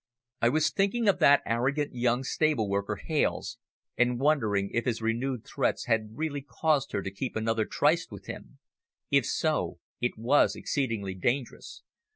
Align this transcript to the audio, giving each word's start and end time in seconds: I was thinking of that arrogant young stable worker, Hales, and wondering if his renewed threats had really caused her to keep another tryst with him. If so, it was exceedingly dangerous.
I 0.41 0.49
was 0.49 0.71
thinking 0.71 1.07
of 1.07 1.19
that 1.19 1.43
arrogant 1.45 1.93
young 1.93 2.23
stable 2.23 2.67
worker, 2.67 2.95
Hales, 2.95 3.59
and 3.95 4.19
wondering 4.19 4.71
if 4.73 4.85
his 4.85 4.99
renewed 4.99 5.45
threats 5.45 5.85
had 5.85 6.17
really 6.17 6.41
caused 6.41 6.91
her 6.93 7.03
to 7.03 7.11
keep 7.13 7.35
another 7.35 7.65
tryst 7.65 8.11
with 8.11 8.25
him. 8.25 8.57
If 9.11 9.27
so, 9.27 9.77
it 9.99 10.17
was 10.17 10.55
exceedingly 10.55 11.13
dangerous. 11.13 11.83